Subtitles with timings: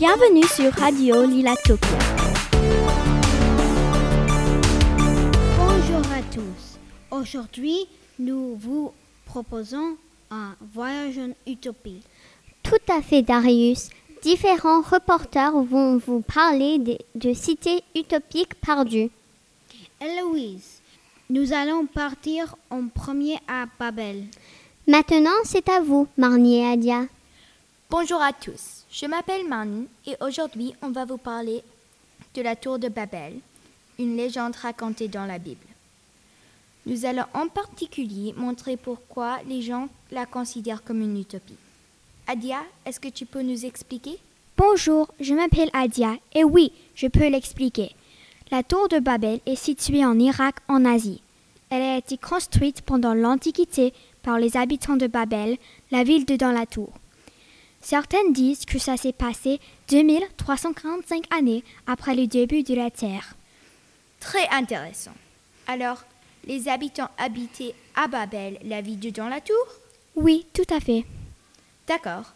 [0.00, 1.98] Bienvenue sur Radio Lilatopia.
[5.58, 6.78] Bonjour à tous.
[7.10, 7.86] Aujourd'hui,
[8.18, 8.94] nous vous
[9.26, 9.98] proposons
[10.30, 12.00] un voyage en utopie.
[12.62, 13.90] Tout à fait, Darius.
[14.22, 19.10] Différents reporters vont vous parler de, de cités utopiques perdues.
[20.00, 20.80] Héloïse,
[21.28, 24.24] nous allons partir en premier à Babel.
[24.88, 27.02] Maintenant, c'est à vous, Marnie et Adia.
[27.90, 31.62] Bonjour à tous, je m'appelle Marnie et aujourd'hui on va vous parler
[32.34, 33.34] de la tour de Babel,
[33.98, 35.66] une légende racontée dans la Bible.
[36.86, 41.56] Nous allons en particulier montrer pourquoi les gens la considèrent comme une utopie.
[42.26, 44.18] Adia, est-ce que tu peux nous expliquer?
[44.56, 47.94] Bonjour, je m'appelle Adia et oui, je peux l'expliquer.
[48.50, 51.22] La tour de Babel est située en Irak en Asie.
[51.70, 55.56] Elle a été construite pendant l'Antiquité par les habitants de Babel,
[55.92, 56.92] la ville de dans la tour.
[57.80, 63.34] Certaines disent que ça s'est passé 2345 années après le début de la Terre.
[64.20, 65.14] Très intéressant.
[65.66, 66.04] Alors,
[66.46, 69.66] les habitants habitaient à Babel, la ville de dans la tour?
[70.14, 71.04] Oui, tout à fait.
[71.86, 72.32] D'accord.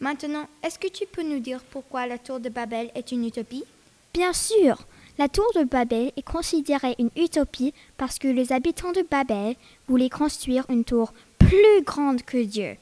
[0.00, 3.64] Maintenant, est-ce que tu peux nous dire pourquoi la tour de Babel est une utopie?
[4.12, 4.86] Bien sûr,
[5.18, 9.56] la tour de Babel est considérée une utopie parce que les habitants de Babel
[9.88, 12.76] voulaient construire une tour plus grande que Dieu.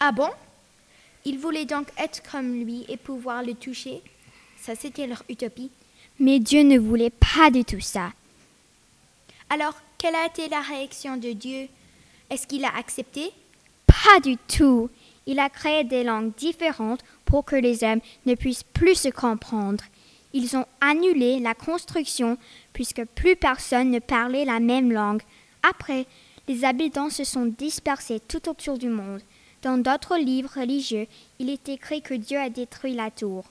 [0.00, 0.30] Ah bon?
[1.28, 4.00] Ils voulaient donc être comme lui et pouvoir le toucher
[4.56, 5.70] Ça, c'était leur utopie.
[6.18, 8.12] Mais Dieu ne voulait pas du tout ça.
[9.50, 11.68] Alors, quelle a été la réaction de Dieu?
[12.30, 13.30] Est-ce qu'il a accepté?
[13.86, 14.88] Pas du tout.
[15.26, 19.84] Il a créé des langues différentes pour que les hommes ne puissent plus se comprendre.
[20.32, 22.38] Ils ont annulé la construction
[22.72, 25.22] puisque plus personne ne parlait la même langue.
[25.62, 26.06] Après,
[26.48, 29.20] les habitants se sont dispersés tout autour du monde.
[29.62, 31.06] Dans d'autres livres religieux,
[31.38, 33.44] il est écrit que Dieu a détruit la tour.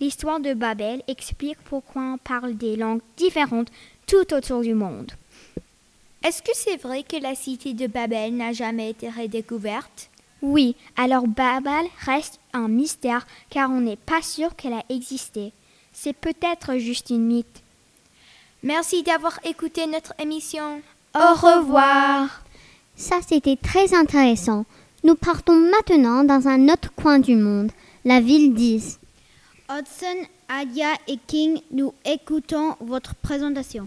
[0.00, 3.70] L'histoire de Babel explique pourquoi on parle des langues différentes
[4.06, 5.12] tout autour du monde.
[6.24, 10.10] Est-ce que c'est vrai que la cité de Babel n'a jamais été redécouverte?
[10.42, 15.52] Oui, alors Babel reste un mystère car on n'est pas sûr qu'elle a existé.
[15.92, 17.62] C'est peut-être juste une mythe.
[18.62, 20.82] Merci d'avoir écouté notre émission.
[21.14, 22.42] Au revoir.
[22.96, 24.64] Ça, c'était très intéressant.
[25.04, 27.70] Nous partons maintenant dans un autre coin du monde,
[28.06, 28.98] la ville d'Is.
[29.68, 33.86] Hudson, Adia et King, nous écoutons votre présentation.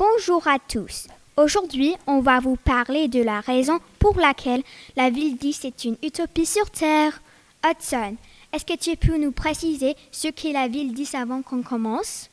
[0.00, 1.06] Bonjour à tous.
[1.36, 4.64] Aujourd'hui, on va vous parler de la raison pour laquelle
[4.96, 7.22] la ville d'Is est une utopie sur Terre.
[7.64, 8.16] Hudson,
[8.52, 12.28] est-ce que tu peux nous préciser ce qu'est la ville d'Is avant qu'on commence?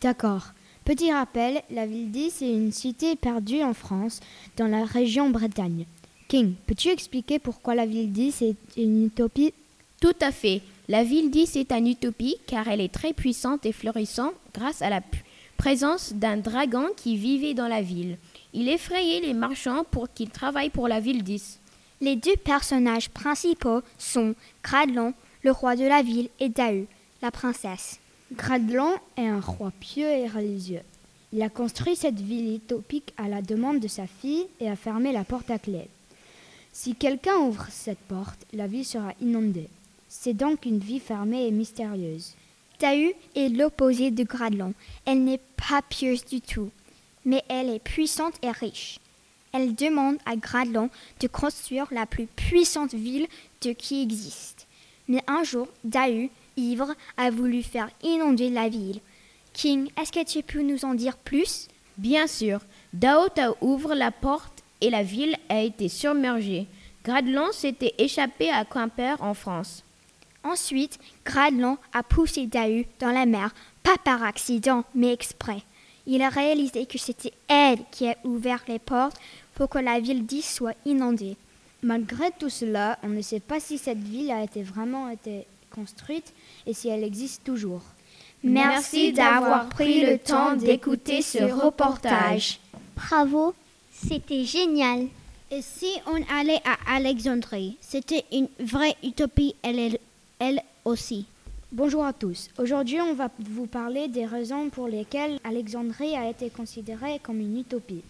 [0.00, 0.54] D'accord.
[0.86, 4.20] Petit rappel, la ville d'Is est une cité perdue en France,
[4.56, 5.84] dans la région Bretagne.
[6.30, 9.52] King, peux-tu expliquer pourquoi la ville d'Is est une utopie?
[10.00, 10.62] Tout à fait.
[10.86, 14.90] La ville d'Is est une utopie car elle est très puissante et florissante grâce à
[14.90, 15.00] la
[15.56, 18.16] présence d'un dragon qui vivait dans la ville.
[18.54, 21.58] Il effrayait les marchands pour qu'ils travaillent pour la ville d'Is.
[22.00, 26.86] Les deux personnages principaux sont Gradlon, le roi de la ville, et Dahu,
[27.22, 27.98] la princesse.
[28.34, 30.82] Gradlon est un roi pieux et religieux.
[31.32, 35.10] Il a construit cette ville utopique à la demande de sa fille et a fermé
[35.10, 35.88] la porte à clé.
[36.72, 39.68] Si quelqu'un ouvre cette porte, la ville sera inondée.
[40.08, 42.34] C'est donc une vie fermée et mystérieuse.
[42.78, 44.72] Dahu est l'opposé de Gradlon.
[45.04, 46.70] Elle n'est pas pieuse du tout,
[47.24, 48.98] mais elle est puissante et riche.
[49.52, 53.26] Elle demande à Gradlon de construire la plus puissante ville
[53.62, 54.66] de qui existe.
[55.08, 59.00] Mais un jour, Dahu, ivre, a voulu faire inonder la ville.
[59.52, 61.66] King, est-ce que tu peux nous en dire plus?
[61.98, 62.60] Bien sûr.
[62.92, 66.66] Daota ouvre la porte et la ville a été submergée.
[67.04, 69.84] Gradlon s'était échappé à Quimper en France.
[70.42, 75.62] Ensuite, Gradlon a poussé Dahu dans la mer, pas par accident, mais exprès.
[76.06, 79.20] Il a réalisé que c'était elle qui a ouvert les portes
[79.54, 81.36] pour que la ville d'Is soit inondée.
[81.82, 86.32] Malgré tout cela, on ne sait pas si cette ville a été vraiment été construite
[86.66, 87.82] et si elle existe toujours.
[88.42, 92.58] Merci d'avoir pris le temps d'écouter ce reportage.
[92.96, 93.54] Bravo,
[94.06, 95.08] c'était génial.
[95.50, 99.98] Et si on allait à Alexandrie C'était une vraie utopie, elle,
[100.38, 101.26] elle aussi.
[101.72, 102.48] Bonjour à tous.
[102.58, 107.58] Aujourd'hui, on va vous parler des raisons pour lesquelles Alexandrie a été considérée comme une
[107.58, 108.02] utopie.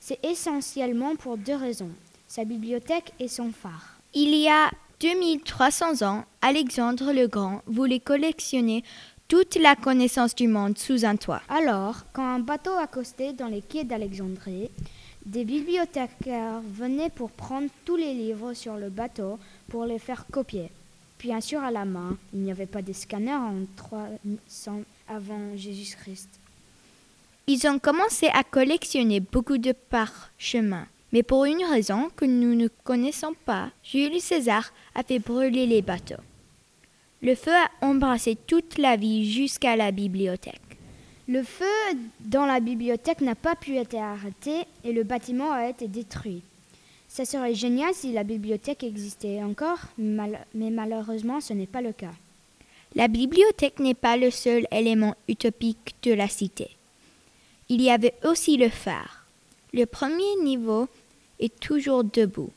[0.00, 1.90] C'est essentiellement pour deux raisons,
[2.28, 3.98] sa bibliothèque et son phare.
[4.14, 8.84] Il y a 2300 ans, Alexandre le Grand voulait collectionner
[9.28, 11.40] toute la connaissance du monde sous un toit.
[11.48, 14.70] Alors, quand un bateau accostait dans les quais d'Alexandrie,
[15.26, 19.38] des bibliothécaires venaient pour prendre tous les livres sur le bateau
[19.68, 20.70] pour les faire copier.
[21.18, 22.18] bien sûr à la main.
[22.34, 26.28] Il n'y avait pas de scanner en 300 avant Jésus-Christ.
[27.46, 30.86] Ils ont commencé à collectionner beaucoup de parchemins.
[31.12, 35.80] Mais pour une raison que nous ne connaissons pas, Jules César a fait brûler les
[35.80, 36.22] bateaux.
[37.22, 40.60] Le feu a embrassé toute la ville jusqu'à la bibliothèque.
[41.26, 41.64] Le feu
[42.20, 46.42] dans la bibliothèque n'a pas pu être arrêté et le bâtiment a été détruit.
[47.08, 52.12] Ça serait génial si la bibliothèque existait encore, mais malheureusement ce n'est pas le cas.
[52.94, 56.68] La bibliothèque n'est pas le seul élément utopique de la cité.
[57.70, 59.24] Il y avait aussi le phare.
[59.72, 60.88] Le premier niveau
[61.40, 62.50] est toujours debout,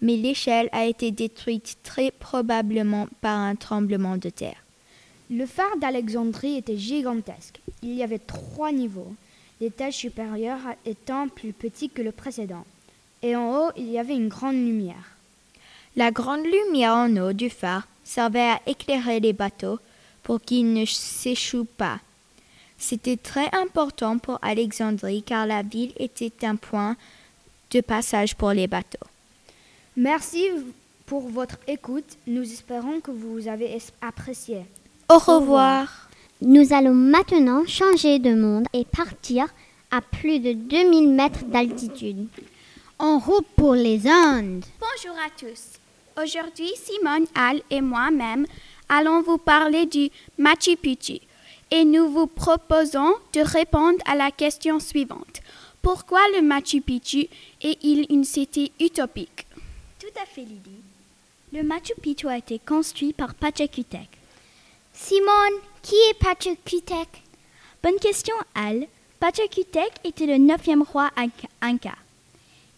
[0.00, 4.64] mais l'échelle a été détruite très probablement par un tremblement de terre.
[5.30, 7.60] Le phare d'Alexandrie était gigantesque.
[7.82, 9.12] Il y avait trois niveaux,
[9.60, 12.64] l'étage supérieur étant plus petit que le précédent.
[13.22, 15.16] Et en haut, il y avait une grande lumière.
[15.96, 19.78] La grande lumière en haut du phare servait à éclairer les bateaux
[20.22, 22.00] pour qu'ils ne s'échouent pas.
[22.78, 26.96] C'était très important pour Alexandrie car la ville était un point
[27.70, 29.06] de passage pour les bateaux.
[29.96, 30.46] Merci
[31.04, 32.16] pour votre écoute.
[32.26, 34.60] Nous espérons que vous avez apprécié.
[35.10, 36.10] Au revoir.
[36.42, 39.46] Nous allons maintenant changer de monde et partir
[39.90, 42.26] à plus de 2000 mètres d'altitude.
[42.98, 44.66] En route pour les Indes.
[44.78, 45.78] Bonjour à tous.
[46.22, 48.44] Aujourd'hui, Simone Al et moi-même
[48.90, 51.20] allons vous parler du Machu Picchu
[51.70, 55.40] et nous vous proposons de répondre à la question suivante.
[55.80, 57.28] Pourquoi le Machu Picchu
[57.62, 59.46] est-il une cité utopique?
[59.98, 60.82] Tout à fait, Lydie.
[61.54, 64.17] Le Machu Picchu a été construit par Pachacutec.
[65.00, 67.22] Simone, qui est Pachacutec
[67.82, 68.88] Bonne question, Al.
[69.20, 71.08] Pachacutec était le neuvième roi
[71.62, 71.94] Inca.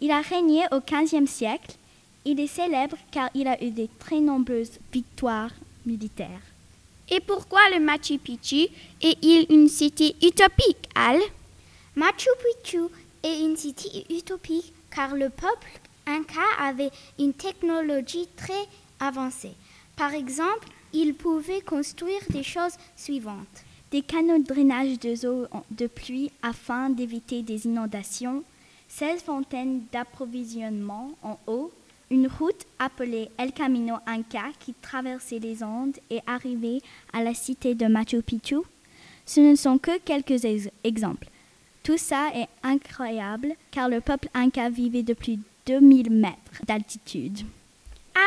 [0.03, 1.73] Il a régné au XVe siècle.
[2.27, 5.51] Il est célèbre car il a eu de très nombreuses victoires
[5.87, 6.43] militaires.
[7.09, 8.69] Et pourquoi le Machu Picchu
[9.01, 11.19] est-il une cité utopique, Al?
[11.97, 12.83] Machu Picchu
[13.23, 18.69] est une cité utopique car le peuple inca avait une technologie très
[19.01, 19.55] avancée.
[19.97, 23.65] Par exemple, il pouvait construire des choses suivantes.
[23.91, 28.45] Des canaux de drainage de pluie afin d'éviter des inondations,
[28.89, 31.73] 16 fontaines d'approvisionnement en eau,
[32.11, 36.81] une route appelée El Camino Inca qui traversait les Andes et arrivait
[37.13, 38.59] à la cité de Machu Picchu.
[39.27, 40.45] Ce ne sont que quelques
[40.83, 41.29] exemples.
[41.83, 47.41] Tout ça est incroyable car le peuple Inca vivait de plus de 2000 mètres d'altitude.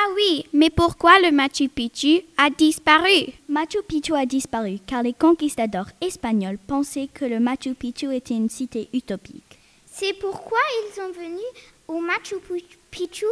[0.05, 3.31] Ah oui, mais pourquoi le Machu Picchu a disparu?
[3.47, 8.49] Machu Picchu a disparu car les conquistadors espagnols pensaient que le Machu Picchu était une
[8.49, 9.59] cité utopique.
[9.85, 11.39] C'est pourquoi ils sont venus
[11.87, 12.35] au Machu
[12.91, 13.25] Picchu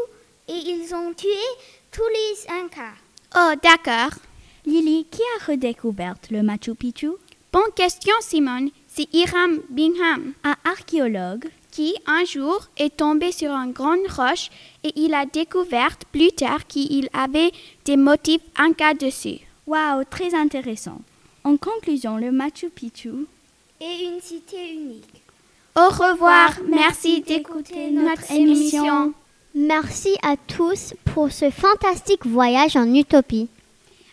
[0.47, 1.43] et ils ont tué
[1.91, 2.95] tous les Incas.
[3.35, 4.17] Oh, d'accord.
[4.65, 7.09] Lily, qui a redécouvert le Machu Picchu?
[7.51, 8.69] Bonne question, Simone.
[8.87, 14.49] C'est Hiram Bingham, un archéologue qui un jour est tombé sur une grande roche
[14.83, 17.51] et il a découvert plus tard qu'il avait
[17.85, 19.39] des motifs incas dessus.
[19.65, 21.01] Waouh, très intéressant.
[21.43, 23.25] En conclusion, le Machu Picchu
[23.79, 25.21] est une cité unique.
[25.75, 29.13] Au revoir, merci d'écouter notre émission.
[29.55, 33.47] Merci à tous pour ce fantastique voyage en utopie.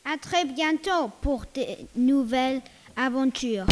[0.05, 1.63] À très bientôt pour de
[1.97, 2.63] nouvelles
[2.97, 3.67] aventures.